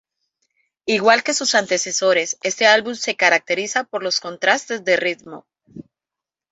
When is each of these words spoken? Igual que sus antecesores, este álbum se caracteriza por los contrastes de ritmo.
Igual 0.87 1.21
que 1.21 1.35
sus 1.35 1.53
antecesores, 1.53 2.39
este 2.41 2.65
álbum 2.65 2.95
se 2.95 3.15
caracteriza 3.15 3.83
por 3.83 4.01
los 4.01 4.19
contrastes 4.19 4.83
de 4.83 4.95
ritmo. 4.95 5.45